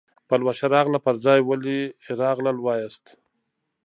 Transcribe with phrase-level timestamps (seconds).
[0.27, 1.79] پلوشه راغله پر ځای ولې
[2.19, 3.05] راغلل وایاست.